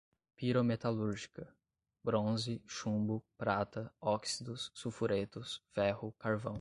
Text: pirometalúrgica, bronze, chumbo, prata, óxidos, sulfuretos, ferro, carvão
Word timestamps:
pirometalúrgica, 0.35 1.47
bronze, 2.03 2.59
chumbo, 2.65 3.23
prata, 3.37 3.91
óxidos, 4.01 4.71
sulfuretos, 4.73 5.61
ferro, 5.75 6.11
carvão 6.17 6.59